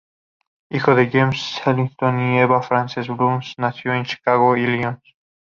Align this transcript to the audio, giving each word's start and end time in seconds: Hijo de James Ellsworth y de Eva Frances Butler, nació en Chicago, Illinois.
Hijo 0.71 0.95
de 0.95 1.11
James 1.11 1.61
Ellsworth 1.63 2.01
y 2.15 2.31
de 2.31 2.39
Eva 2.39 2.63
Frances 2.63 3.07
Butler, 3.07 3.43
nació 3.59 3.93
en 3.93 4.03
Chicago, 4.05 4.57
Illinois. 4.57 4.97